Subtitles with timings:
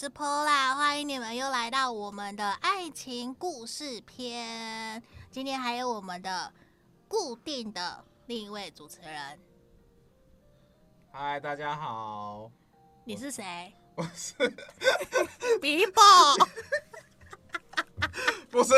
[0.00, 5.02] 是 Paula，欢迎你们又来到我们的爱情故事篇。
[5.28, 6.52] 今天还有我们的
[7.08, 9.40] 固定的另一位主持人。
[11.10, 12.48] 嗨，大家好。
[13.02, 13.74] 你是谁？
[13.96, 14.34] 我 是
[15.60, 16.46] Bibo。
[18.52, 18.72] 不是，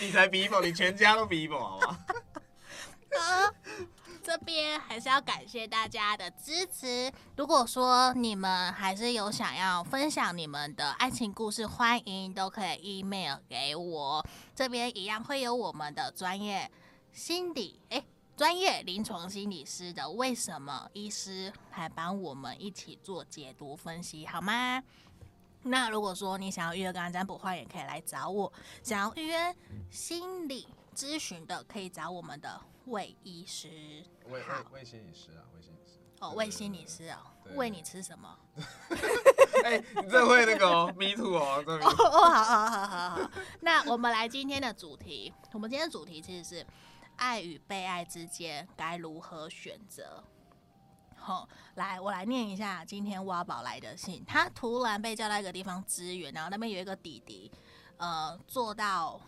[0.00, 1.98] 你才 Bibo，你全家都 Bibo 好吗？
[3.18, 3.52] 啊
[4.28, 7.10] 这边还是要感谢大家的支持。
[7.34, 14.22] 如果说你们还是有想要分享你们的爱情故事，欢迎都可以 email 给我。
[14.54, 16.70] 这边一样会有我们的专业
[17.10, 18.04] 心理，哎，
[18.36, 24.82] 专业临床心理师的为什么医师来帮我们一起做解读分析，好吗？
[25.62, 28.52] 那如果说你想要预约个案占卜的话，也可以来找我。
[28.82, 29.56] 想要预约
[29.90, 32.60] 心理咨询的，可以找我们的。
[32.86, 33.68] 魏医师，
[34.26, 37.18] 魏魏心理师啊，魏心理师哦，魏心理师哦，
[37.54, 38.36] 喂你吃什么？
[39.62, 43.30] 哎、欸，你这会那个哦，me too 哦， 这哦哦，好好好好好。
[43.60, 46.66] 那我们来今天的主题，我们今天的主题其实是
[47.14, 50.24] 爱与被爱之间该如何选择。
[51.14, 57.52] 好，来我来念一下今天挖宝来的信，他突然被叫到一个地方支援，然后那边有一个弟弟，
[57.98, 59.20] 呃，做到。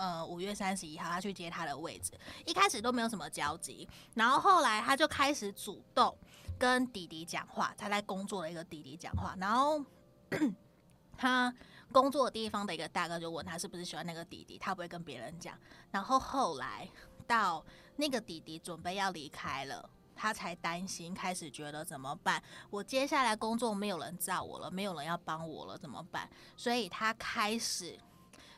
[0.00, 2.12] 呃，五月三十一号，他去接他的位置，
[2.46, 6.16] 一开始都没有什么交集，然后后来他就开始主动
[6.58, 9.84] 跟弟弟讲话，他在工作的一个弟弟讲话，然后
[11.18, 11.54] 他
[11.92, 15.54] 工作地方的一个大哥就问他是不是喜欢那个弟弟，他不会跟别人讲，
[15.90, 16.88] 然后后来
[17.26, 17.62] 到
[17.96, 22.42] 那个弟弟准备要离开了，他才担心，开始觉得怎么办？
[22.70, 26.26] 我接下来工作没有人罩我了，没有人要帮我了，怎么办？
[26.56, 27.98] 所以他开始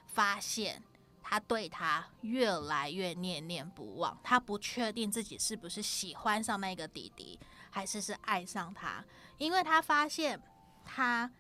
[0.07, 0.81] 发现。
[1.23, 7.39] 他对他越来越念念不忘，他不确定自己是不是喜欢上那个弟弟，
[7.70, 9.05] 还是是爱上他，
[9.39, 10.39] 因为他发现
[10.85, 11.30] 他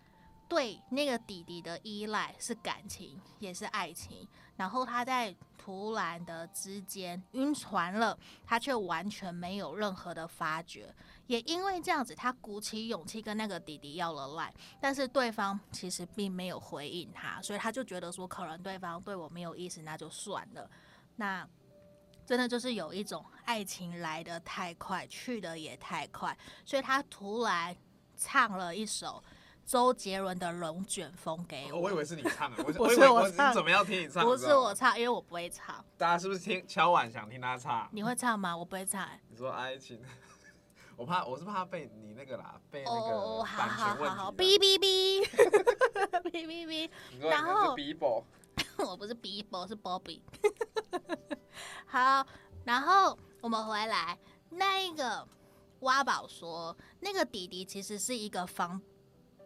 [0.48, 5.34] 对那个弟弟的依赖是感情，也是爱情，然后他在。
[5.64, 10.92] 突然的之间晕船了，他却完全没有任何的发觉。
[11.32, 20.70] 也因为这样子，他鼓起勇气跟那个弟弟要了赖，但是对方其实并没有回应他，所以他就觉得说，可能对方对我没有意思，那就算了。
[21.16, 21.48] 那
[22.26, 27.74] 真的就是有一种爱情来的太快，去的也太快，所以他突然
[28.14, 29.24] 唱了一首。
[29.64, 31.78] 周杰伦的《龙卷风》给我。
[31.78, 34.24] 哦，我以为是你唱的，我 不是我唱，我怎么要听你唱？
[34.26, 35.82] 不是我唱，因为我不会唱。
[35.96, 37.88] 大家是不是听敲碗想听他唱？
[37.92, 38.56] 你会唱吗？
[38.56, 39.08] 我不会唱。
[39.30, 40.02] 你说爱情，
[40.96, 44.16] 我怕我是怕被你那个啦，被那个版权问题。
[44.16, 45.24] 好好哔哔哔，
[46.30, 46.90] 哔哔 哔。
[47.20, 47.74] 然后
[48.86, 50.20] 我不是 Bibo，是 Bobby。
[51.86, 52.26] 好，
[52.64, 54.18] 然后我们回来，
[54.50, 55.26] 那一个
[55.80, 58.80] 挖宝说，那个弟弟其实是一个防。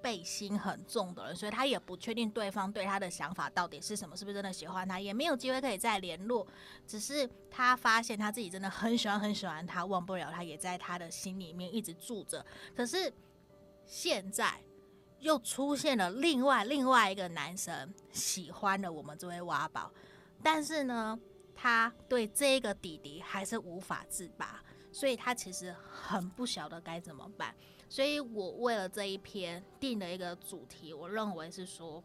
[0.06, 6.46] 背心很重的人，所以他也不确定对方对他的想法到底是什么，是不是真的喜欢他，也没有机会可以再联络。
[6.86, 12.46] 只是他发现他自己真的很喜欢很喜欢他，忘不了他，也在他的心里面一直住着。
[12.72, 13.12] 可是
[13.84, 14.62] 现在
[15.18, 19.90] 又出现了另外另外一个男生喜欢了我们这位挖宝，
[20.40, 21.18] 但是呢，
[21.52, 24.62] 他对这个弟弟还是无法自拔，
[24.96, 27.54] 所以他其实很不晓得该怎么办。
[27.86, 32.02] 所以我为了这一篇定了一个主题，我认为是说，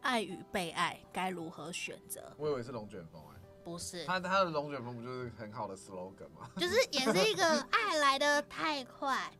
[0.00, 2.34] 爱与被爱该如何选择。
[2.36, 6.50] 我以为是龙卷风哎、欸，不是，他他的龙卷风不就是很好的 slogan 吗？
[6.56, 9.30] 就是也是一个 爱来的太快，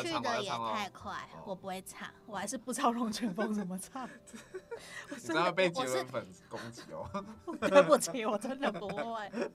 [0.00, 1.28] 去的也太快。
[1.44, 4.08] 我不会唱，我还是不知道龙卷风怎么唱。
[5.10, 7.06] 你知道被杰伦粉攻击哦？
[7.68, 9.50] 对不起，我真的不会。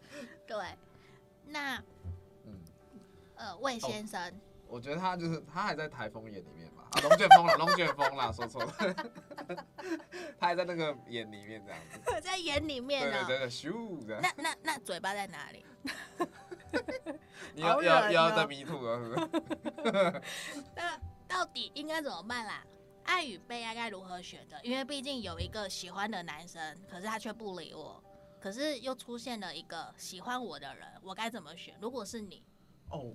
[0.45, 0.77] 对，
[1.47, 1.83] 那嗯
[3.43, 4.21] 呃魏先生。
[4.29, 4.33] 哦
[4.65, 8.73] 我觉得他就是他还在台风眼里面吧，啊，龙卷风了， 龙卷风了，说错了，
[10.39, 15.63] 他还在那个眼里面这样子，在眼里面呢，对对对，咻这样，那那那嘴巴在哪里？
[17.53, 19.19] 你要要要在迷途了是不
[19.85, 20.21] 是？
[20.75, 22.65] 那到底应该怎么办啦？
[23.03, 24.57] 爱与被爱该如何选择？
[24.63, 28.03] 因为毕竟有一个喜欢的男生，可是他却不理我，
[28.39, 31.75] 可是又出现了一个喜欢我的人，我该怎么选？
[31.79, 32.43] 如果是你，
[32.89, 33.13] 哦。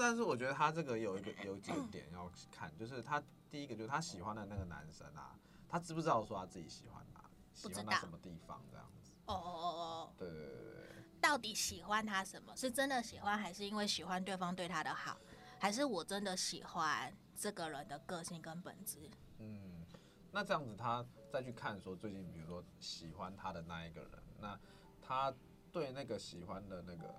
[0.00, 5.38] 但是我觉得他这个有一个有几个点要看，就是他第一个就是他喜欢的那个男生啊，
[5.68, 7.22] 他知不知道说他自己喜欢他，
[7.54, 9.12] 喜欢他什么地方这样子？
[9.26, 12.56] 哦哦哦哦，对对对对，到底喜欢他什么？
[12.56, 15.18] 是真的喜欢，还是因为喜欢对方对他的好，
[15.58, 18.98] 还是我真的喜欢这个人的个性跟本质？
[19.38, 19.84] 嗯，
[20.32, 24.10] 那这样子他再去看说最近比如说喜欢他的那一个人，
[24.40, 24.58] 那
[25.02, 25.32] 他
[25.70, 27.14] 对那个喜欢的那个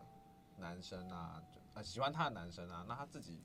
[0.58, 1.42] 男生啊。
[1.74, 3.44] 呃，喜欢他的男生啊，那他自己，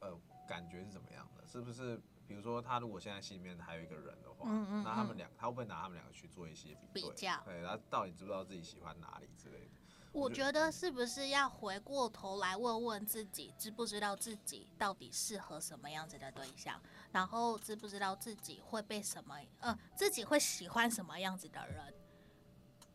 [0.00, 0.18] 呃，
[0.48, 1.46] 感觉是怎么样的？
[1.46, 1.96] 是不是，
[2.26, 9.70] 比比如说他如果现在心里面还有一个人的话，嗯嗯嗯那他们两他会不会拿他们两个去做一些比对比较对，他到底知不知道自己喜欢哪里之类的？
[10.12, 16.80] 我觉得是不是要回过头来问问自己，知不知道自己到底适合什么样子的对象，
[17.10, 21.92] 然后知不知道自己会被什么，呃，自己会喜欢什么样子的人？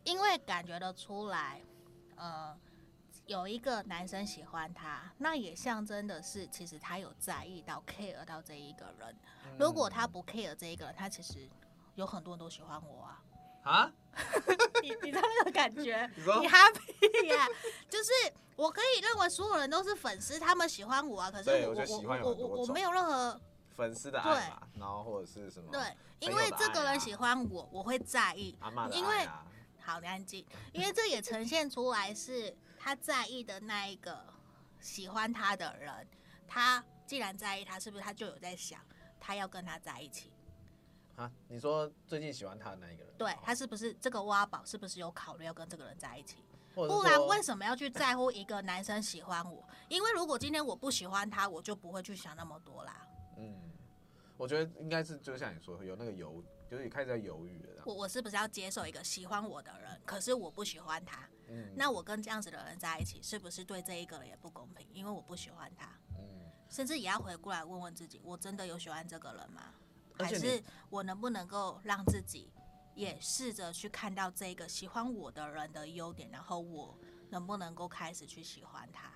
[0.05, 1.61] 因为感觉得出来，
[2.15, 2.57] 呃，
[3.25, 9.15] 有一个男生喜欢他，那也象征的是，其实他有在意到、care 到这一个人。
[9.57, 11.49] 如果他不 care 这一个人，他其实
[11.95, 13.21] 有很多人都喜欢我啊。
[13.63, 13.91] 啊？
[14.83, 16.07] 你你知道那个感觉？
[16.15, 17.47] 你说你 happy 呀、啊？
[17.89, 18.11] 就是
[18.55, 21.31] 我可以认为所有人都是粉丝，他们喜欢我啊。
[21.31, 23.41] 可是我我我我我我没有任何
[23.75, 25.71] 粉丝的爱嘛，然后或者是什么？
[25.71, 25.81] 对，
[26.19, 28.55] 因为这个人喜欢我，我会在意。
[28.91, 29.27] 因为
[29.85, 30.43] 好，你安静，
[30.73, 34.25] 因为这也呈现出来是他在意的那一个
[34.81, 36.07] 喜欢他的人。
[36.47, 38.79] 他既然在意他，是不是他就有在想
[39.19, 40.31] 他要跟他在一起？
[41.15, 44.65] 啊，你说最近喜欢他的那一个人，对哦他是不是这个挖宝？
[44.65, 46.37] 是不是有考虑要跟这个人在一起？
[46.73, 49.63] 不然为什么要去在乎一个男生喜欢我？
[49.87, 53.04] 因为如果今天我不喜欢他，我就不会去想那么多啦。
[54.35, 57.83] 嗯，我觉得应该是就像你说，有那个犹，就是你开始在犹豫了。
[57.85, 61.27] 我我是不是要接受一个喜欢我的人，可是我不喜欢他？
[61.47, 64.87] 嗯，那我跟这样子的人在一起，是不是对这一个人也不公平？
[64.91, 69.73] 因为我不喜欢他，嗯，甚至也要回过来问问自己：我真的有喜欢这个人吗？
[70.17, 72.49] 还是我能不能够让自己
[72.95, 76.97] 也试着去看到这个喜欢我的人的优点，然后我
[77.29, 79.11] 能不能够开始去喜欢他？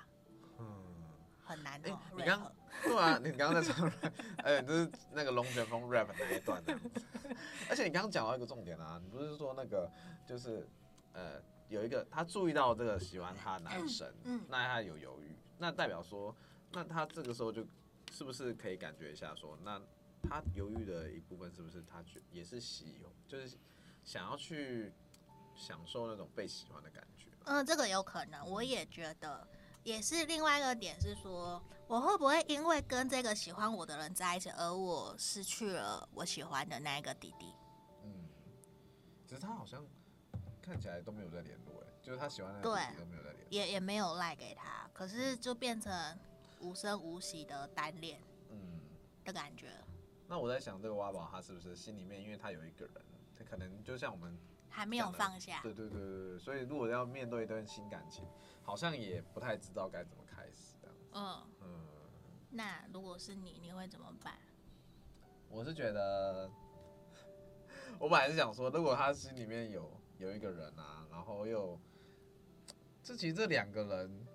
[1.50, 2.00] 嗯，很难哎、哦。
[2.16, 2.52] 你刚
[2.84, 4.12] 对啊，你刚刚在唱 rap，
[4.44, 6.62] 哎，就是那个龙卷风 rap 那一段。
[7.70, 9.90] 而且你刚刚讲到一个重点啊，你不是说那个
[10.28, 10.68] 就是
[11.14, 16.36] 呃有一个他注意到这个喜欢他的男生，嗯嗯那他有犹豫，那代表说，
[16.72, 17.66] 那他这个时候就
[18.12, 19.82] 是不是可以感觉一下说，那
[20.24, 23.58] 他犹豫的一部分是不是他觉也是喜，就是
[24.04, 24.92] 想要去
[25.56, 27.26] 享受那种被喜欢的感觉？
[27.46, 29.48] 嗯，这个有可能，我也觉得，
[29.84, 37.54] 也是另外一个点是说，我会不会因为跟这个喜欢我的人在一起，而我失去了我喜欢的那一个弟弟？
[38.04, 38.28] 嗯，
[39.28, 39.86] 只是他好像
[40.62, 45.94] 看起来都没有在联络，哎，就是他喜欢的弟弟都没有在联络，也也没有赖给他，可是就变成
[46.60, 48.80] 无声无息的单恋嗯。
[49.26, 49.68] 的感觉，
[50.28, 52.96] 那我在想，这个挖宝他是不是心里面，因为他有一个人，
[53.38, 54.36] 他可能就像我们
[54.70, 55.60] 还没有放下。
[55.62, 58.26] 对对对对对，所以如果要面对一段新感情，
[58.64, 61.10] 好像也不太知道该怎么开始这样子。
[61.14, 61.88] 嗯，嗯，
[62.52, 64.38] 那如果是你，你会怎么办？
[65.50, 66.50] 我是觉得，
[67.98, 71.80] 我本来是想说，如果他心里面有有一个人啊，然后又，
[73.02, 74.28] 这其实这两个人，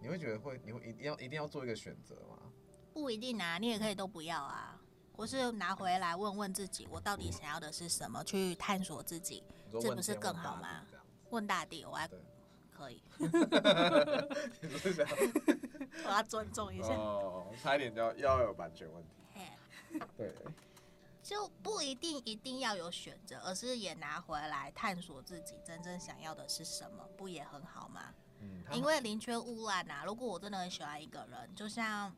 [0.00, 2.52] 你会觉得会，你会一定要一定要做一个选择吗？
[2.92, 4.78] 不一定啊，你也可以都不要啊。
[5.16, 9.42] 我是拿回来问问自己，我到底想要的是什么，去探索自己。
[9.80, 10.82] 这不是更好吗
[11.30, 12.08] 问大地，我还
[12.70, 13.02] 可以，
[16.04, 16.88] 我要尊重一下。
[16.94, 19.10] 哦，差一点就要要有版权问题。
[19.34, 20.34] 嘿对，
[21.22, 28.12] 就不一定一定要有选择，而是也拿回来探索自己真正想要的是什么，不也很好吗？
[28.40, 30.04] 嗯，因为宁缺毋滥啊。
[30.04, 32.14] 如果我真的很喜欢一个人，就像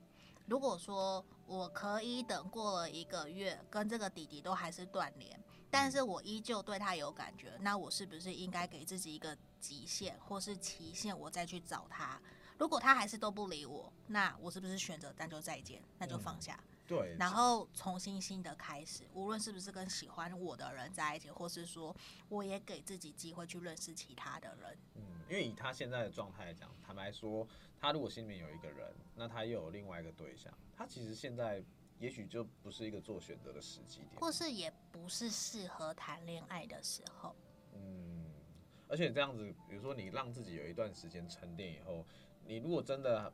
[0.46, 5.38] 如果说我可以等过了一个月，跟这个弟弟都还是断联，
[5.70, 12.20] 但是我依旧对他有感觉，那我是不是应该给自己一个极限或是期限，我再去找他？
[12.58, 16.58] 如果他还是都不理我，那我是不是选择那就再见，那就放下？
[16.86, 21.94] 对，然后重新新的开始，无论是不是跟喜欢我的人在一起，或是说
[22.28, 24.78] 我也给自己机会去认识其他的人。
[24.94, 27.46] 嗯，因为以他现在的状态来讲，坦白说，
[27.80, 31.62] 他如果心里面有一个人，那他又有另外一个对象，他其实现在
[31.98, 37.34] 也许就不是一个做选择的时机点，或是也不是适合谈恋爱的时候。
[37.74, 38.26] 嗯，
[38.88, 42.04] 而且这样子，比如说你让自己有一段时间沉淀以后，
[42.44, 43.32] 你如果真的。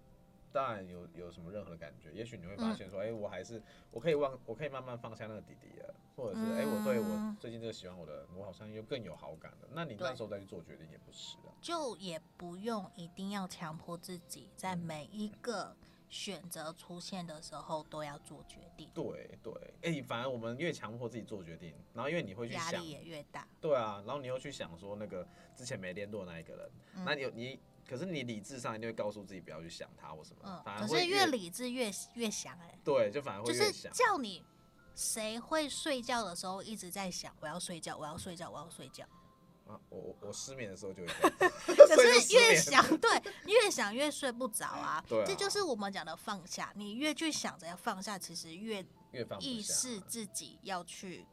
[0.53, 9.69] 当然有有什么任何的感觉，也许你会发现说，哎、嗯欸，我还是我可以忘，我可以慢慢放下那个弟弟了，或者是哎、欸，我对我最近这个喜欢我的，我好像又更有好感了。
[9.73, 15.75] 那你那时候再去做决定也不迟啊，就也不用一定要强迫自己在每一个
[16.11, 18.91] 选择出现的时候都要做决定。
[18.93, 23.49] 对对，哎、欸，反而我们越强迫自己做决定，然后因为你会去想，压力也越大。
[23.61, 27.59] 对啊，然后你又去想说那个之前没联络那一个人，嗯、那你有你。
[27.89, 33.53] 可是你理智上一定会告诉自己不要去想他或什么，嗯，反而可是越理智越越想哎、欸，对，就反而会。
[33.53, 34.45] 就是叫你
[34.95, 39.05] 谁会睡觉的时候一直在想我要睡觉，我要睡觉，我要睡觉。
[39.67, 41.09] 啊，我我失眠的时候就会。
[41.87, 43.11] 可是越想对，
[43.47, 45.03] 越想越睡不着啊。
[45.09, 46.73] 对啊，这就是我们讲的放下。
[46.75, 51.25] 你越去想着要放下，其实越越放，意识自己要去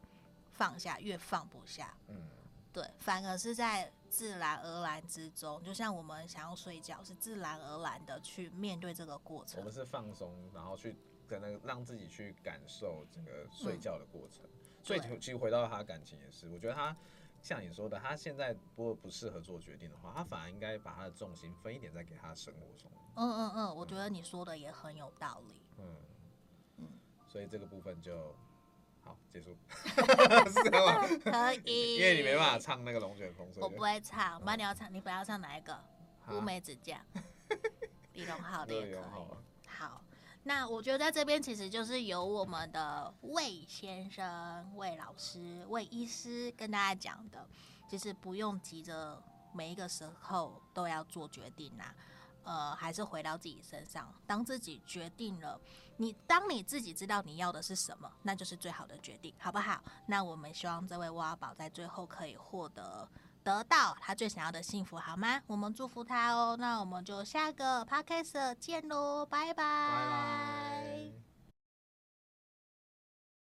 [0.54, 1.98] 放下，越放不下。
[2.08, 2.28] 嗯，
[2.72, 9.60] 对，反而是在自然而然之中，就像我们想要睡觉，是自然而然的去面对这个过程。
[9.60, 10.98] 我们是放松，然后去
[11.28, 14.46] 跟那个让自己去感受这个睡觉的过程。
[14.46, 16.96] 嗯、所以其实回到他感情也是，我觉得他。
[17.42, 22.92] 像你说的，他现在如果不适合做决定的话，他反而应该把他的重心分一点，在给他的生活中。
[23.16, 25.62] 嗯嗯嗯，我觉得你说的也很有道理。
[25.78, 25.96] 嗯
[26.80, 26.88] 嗯，
[27.30, 28.36] 所以这个部分就
[29.10, 29.58] 好结束。
[30.54, 31.08] 是吗？
[31.24, 31.96] 可以。
[31.96, 34.42] 因为你没办法唱那个龙卷风，我不会唱。
[34.46, 35.78] 那你要唱，你不要唱哪一个？
[36.32, 37.00] 乌梅子酱。
[38.14, 38.98] 李荣浩的也可以。
[39.68, 40.02] 好。
[40.44, 47.46] 那我觉得在这边其实就是由我们的魏先生、魏老师、魏医师跟大家讲的，
[47.90, 49.22] 就是不用急着
[49.54, 51.94] 每一个时候都要做决定呐，
[52.44, 54.14] 呃，还是回到自己身上。
[54.26, 55.60] 当自己决定了，
[55.98, 59.82] 你当你自己知道你要的是什么，那就是最好的决定，好不好？
[60.06, 63.08] 那我们希望这位挖宝在最后可以获得。
[63.42, 65.42] 得到他最想要的幸福，好吗？
[65.48, 66.58] 我们祝福他哦。
[66.60, 70.69] 那我们就下个 podcast 见喽，拜拜。